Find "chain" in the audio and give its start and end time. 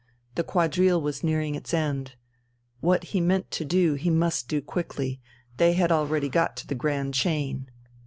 7.13-7.69